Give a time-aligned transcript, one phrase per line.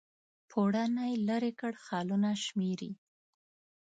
[0.49, 2.91] پوړونی لیري کړ خالونه شمیري